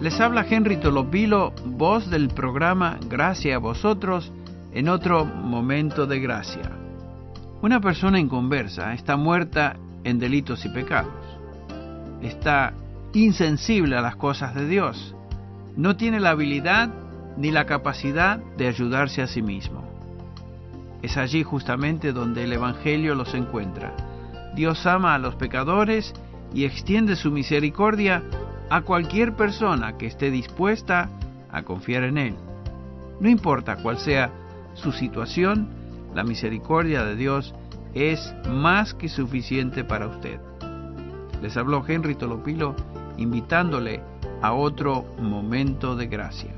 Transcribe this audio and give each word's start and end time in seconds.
Les 0.00 0.20
habla 0.20 0.44
Henry 0.48 0.76
Tolopilo, 0.76 1.54
voz 1.64 2.10
del 2.10 2.28
programa 2.28 2.98
Gracia 3.08 3.56
a 3.56 3.58
vosotros 3.58 4.30
en 4.72 4.90
otro 4.90 5.24
momento 5.24 6.06
de 6.06 6.20
gracia. 6.20 6.70
Una 7.62 7.80
persona 7.80 8.20
inconversa 8.20 8.92
está 8.92 9.16
muerta 9.16 9.76
en 10.04 10.18
delitos 10.18 10.66
y 10.66 10.68
pecados. 10.68 11.14
Está 12.20 12.74
insensible 13.14 13.96
a 13.96 14.02
las 14.02 14.16
cosas 14.16 14.54
de 14.54 14.68
Dios. 14.68 15.14
No 15.76 15.96
tiene 15.96 16.20
la 16.20 16.30
habilidad 16.30 16.90
ni 17.38 17.50
la 17.50 17.64
capacidad 17.64 18.38
de 18.58 18.68
ayudarse 18.68 19.22
a 19.22 19.26
sí 19.26 19.40
mismo. 19.40 19.82
Es 21.00 21.16
allí 21.16 21.42
justamente 21.42 22.12
donde 22.12 22.44
el 22.44 22.52
Evangelio 22.52 23.14
los 23.14 23.32
encuentra. 23.32 23.96
Dios 24.54 24.86
ama 24.86 25.14
a 25.14 25.18
los 25.18 25.36
pecadores 25.36 26.12
y 26.52 26.66
extiende 26.66 27.16
su 27.16 27.30
misericordia 27.30 28.22
a 28.70 28.82
cualquier 28.82 29.34
persona 29.34 29.96
que 29.96 30.06
esté 30.06 30.30
dispuesta 30.30 31.08
a 31.50 31.62
confiar 31.62 32.04
en 32.04 32.18
Él. 32.18 32.34
No 33.20 33.28
importa 33.28 33.76
cuál 33.76 33.98
sea 33.98 34.30
su 34.74 34.92
situación, 34.92 35.68
la 36.14 36.24
misericordia 36.24 37.04
de 37.04 37.16
Dios 37.16 37.54
es 37.94 38.34
más 38.48 38.94
que 38.94 39.08
suficiente 39.08 39.84
para 39.84 40.08
usted. 40.08 40.40
Les 41.40 41.56
habló 41.56 41.84
Henry 41.86 42.14
Tolopilo 42.14 42.74
invitándole 43.16 44.02
a 44.42 44.52
otro 44.52 45.04
momento 45.18 45.96
de 45.96 46.06
gracia. 46.06 46.52